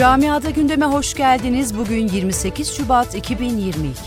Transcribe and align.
Camiada 0.00 0.50
gündeme 0.50 0.86
hoş 0.86 1.14
geldiniz. 1.14 1.78
Bugün 1.78 2.08
28 2.08 2.72
Şubat 2.76 3.14
2022. 3.14 3.98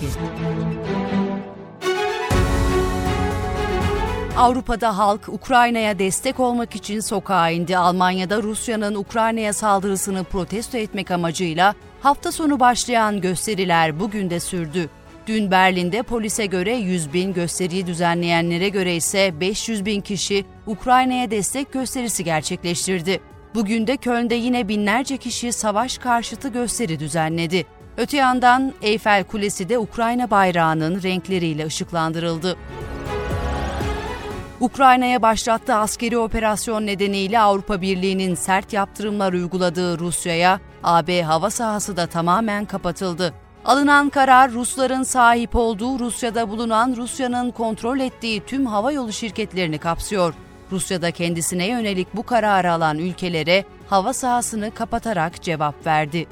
Avrupa'da 4.38 4.98
halk 4.98 5.30
Ukrayna'ya 5.30 6.00
destek 6.00 6.40
olmak 6.40 6.76
için 6.76 7.00
sokağa 7.00 7.50
indi. 7.50 7.78
Almanya'da 7.78 8.44
Rusya'nın 8.44 8.96
Ukrayna'ya 8.96 9.54
saldırısını 9.54 10.24
protesto 10.24 10.78
etmek 10.78 11.12
amacıyla 11.12 11.76
hafta 12.02 12.32
sonu 12.32 12.60
başlayan 12.60 13.22
gösteriler 13.22 14.00
bugün 14.00 14.30
de 14.30 14.40
sürdü. 14.40 14.90
Dün 15.28 15.52
Berlin'de 15.52 16.04
polise 16.04 16.46
göre 16.46 16.76
100 16.76 17.14
bin 17.14 17.34
gösteriyi 17.34 17.88
düzenleyenlere 17.88 18.70
göre 18.70 18.96
ise 18.96 19.40
500 19.40 19.86
bin 19.86 20.02
kişi 20.02 20.46
Ukrayna'ya 20.68 21.32
destek 21.32 21.74
gösterisi 21.74 22.24
gerçekleştirdi. 22.24 23.33
Bugün 23.56 23.88
de 23.88 23.98
Köln'de 23.98 24.36
yine 24.36 24.68
binlerce 24.68 25.18
kişi 25.18 25.54
savaş 25.54 25.98
karşıtı 25.98 26.48
gösteri 26.50 27.00
düzenledi. 27.00 27.66
Öte 27.98 28.18
yandan 28.18 28.74
Eyfel 28.82 29.24
Kulesi 29.24 29.70
de 29.70 29.80
Ukrayna 29.80 30.32
bayrağının 30.32 31.04
renkleriyle 31.04 31.66
ışıklandırıldı. 31.66 32.58
Ukrayna'ya 34.60 35.22
başlattığı 35.22 35.76
askeri 35.76 36.18
operasyon 36.18 36.86
nedeniyle 36.86 37.40
Avrupa 37.40 37.82
Birliği'nin 37.82 38.36
sert 38.36 38.74
yaptırımlar 38.74 39.34
uyguladığı 39.34 40.00
Rusya'ya 40.00 40.60
AB 40.84 41.22
hava 41.22 41.50
sahası 41.50 41.98
da 41.98 42.08
tamamen 42.08 42.66
kapatıldı. 42.66 43.34
Alınan 43.66 44.10
karar 44.10 44.52
Rusların 44.52 45.04
sahip 45.04 45.56
olduğu 45.56 46.00
Rusya'da 46.00 46.50
bulunan 46.50 46.96
Rusya'nın 46.96 47.52
kontrol 47.52 48.00
ettiği 48.00 48.42
tüm 48.46 48.66
hava 48.66 48.92
yolu 48.92 49.14
şirketlerini 49.14 49.78
kapsıyor. 49.78 50.34
Rusya'da 50.74 51.12
kendisine 51.12 51.68
yönelik 51.68 52.08
bu 52.16 52.24
kararı 52.24 52.72
alan 52.72 52.98
ülkelere 52.98 53.66
hava 53.88 54.14
sahasını 54.14 54.72
kapatarak 54.74 55.42
cevap 55.42 55.86
verdi. 55.86 56.28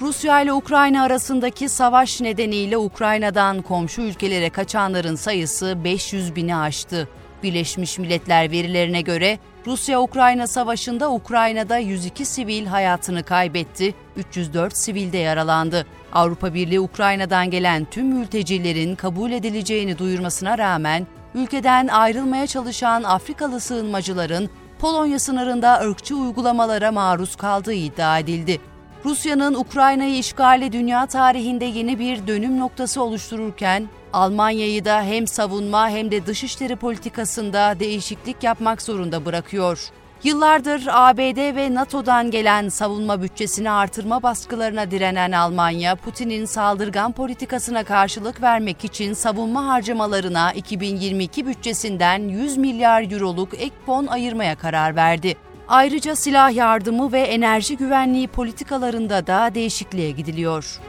Rusya 0.00 0.40
ile 0.40 0.52
Ukrayna 0.52 1.02
arasındaki 1.02 1.68
savaş 1.68 2.20
nedeniyle 2.20 2.76
Ukrayna'dan 2.76 3.62
komşu 3.62 4.02
ülkelere 4.02 4.50
kaçanların 4.50 5.14
sayısı 5.14 5.84
500 5.84 6.36
bini 6.36 6.56
aştı. 6.56 7.08
Birleşmiş 7.42 7.98
Milletler 7.98 8.50
verilerine 8.50 9.00
göre 9.00 9.38
Rusya-Ukrayna 9.66 10.46
savaşında 10.46 11.12
Ukrayna'da 11.12 11.78
102 11.78 12.24
sivil 12.24 12.66
hayatını 12.66 13.22
kaybetti, 13.22 13.94
304 14.16 14.76
sivil 14.76 15.12
de 15.12 15.18
yaralandı. 15.18 15.86
Avrupa 16.12 16.54
Birliği 16.54 16.80
Ukrayna'dan 16.80 17.50
gelen 17.50 17.86
tüm 17.90 18.06
mültecilerin 18.06 18.94
kabul 18.94 19.30
edileceğini 19.32 19.98
duyurmasına 19.98 20.58
rağmen 20.58 21.06
ülkeden 21.34 21.88
ayrılmaya 21.88 22.46
çalışan 22.46 23.02
Afrikalı 23.02 23.60
sığınmacıların 23.60 24.50
Polonya 24.78 25.18
sınırında 25.18 25.80
ırkçı 25.80 26.16
uygulamalara 26.16 26.92
maruz 26.92 27.36
kaldığı 27.36 27.72
iddia 27.72 28.18
edildi. 28.18 28.60
Rusya'nın 29.04 29.54
Ukrayna'yı 29.54 30.18
işgali 30.18 30.72
dünya 30.72 31.06
tarihinde 31.06 31.64
yeni 31.64 31.98
bir 31.98 32.26
dönüm 32.26 32.58
noktası 32.58 33.02
oluştururken, 33.02 33.88
Almanya'yı 34.12 34.84
da 34.84 35.02
hem 35.02 35.26
savunma 35.26 35.90
hem 35.90 36.10
de 36.10 36.26
dışişleri 36.26 36.76
politikasında 36.76 37.80
değişiklik 37.80 38.42
yapmak 38.42 38.82
zorunda 38.82 39.24
bırakıyor. 39.24 39.90
Yıllardır 40.24 40.88
ABD 40.90 41.56
ve 41.56 41.74
NATO'dan 41.74 42.30
gelen 42.30 42.68
savunma 42.68 43.22
bütçesini 43.22 43.70
artırma 43.70 44.22
baskılarına 44.22 44.90
direnen 44.90 45.32
Almanya, 45.32 45.96
Putin'in 45.96 46.44
saldırgan 46.44 47.12
politikasına 47.12 47.84
karşılık 47.84 48.42
vermek 48.42 48.84
için 48.84 49.12
savunma 49.12 49.66
harcamalarına 49.66 50.52
2022 50.52 51.46
bütçesinden 51.46 52.18
100 52.28 52.56
milyar 52.56 53.12
euroluk 53.12 53.54
ek 53.54 53.72
fon 53.86 54.06
ayırmaya 54.06 54.54
karar 54.54 54.96
verdi. 54.96 55.36
Ayrıca 55.68 56.16
silah 56.16 56.54
yardımı 56.54 57.12
ve 57.12 57.20
enerji 57.20 57.76
güvenliği 57.76 58.28
politikalarında 58.28 59.26
da 59.26 59.54
değişikliğe 59.54 60.10
gidiliyor. 60.10 60.80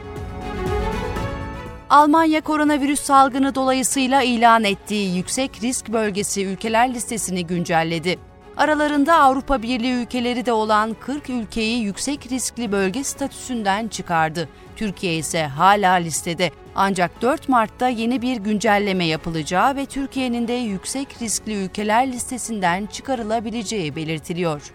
Almanya 1.90 2.40
koronavirüs 2.40 3.00
salgını 3.00 3.54
dolayısıyla 3.54 4.22
ilan 4.22 4.64
ettiği 4.64 5.16
yüksek 5.16 5.62
risk 5.62 5.88
bölgesi 5.88 6.44
ülkeler 6.46 6.94
listesini 6.94 7.46
güncelledi. 7.46 8.29
Aralarında 8.60 9.18
Avrupa 9.18 9.62
Birliği 9.62 9.92
ülkeleri 9.92 10.46
de 10.46 10.52
olan 10.52 10.96
40 11.00 11.30
ülkeyi 11.30 11.82
yüksek 11.82 12.32
riskli 12.32 12.72
bölge 12.72 13.04
statüsünden 13.04 13.88
çıkardı. 13.88 14.48
Türkiye 14.76 15.16
ise 15.16 15.42
hala 15.42 15.92
listede. 15.92 16.50
Ancak 16.74 17.22
4 17.22 17.48
Mart'ta 17.48 17.88
yeni 17.88 18.22
bir 18.22 18.36
güncelleme 18.36 19.04
yapılacağı 19.04 19.76
ve 19.76 19.86
Türkiye'nin 19.86 20.48
de 20.48 20.52
yüksek 20.52 21.22
riskli 21.22 21.64
ülkeler 21.64 22.12
listesinden 22.12 22.86
çıkarılabileceği 22.86 23.96
belirtiliyor. 23.96 24.72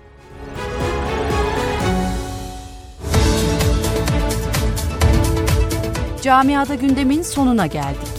Camiada 6.21 6.75
gündemin 6.75 7.21
sonuna 7.21 7.67
geldik. 7.67 8.15